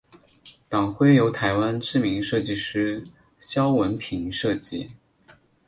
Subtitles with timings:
[0.67, 3.03] 党徽由台湾知名设计师
[3.39, 4.93] 萧文平设计。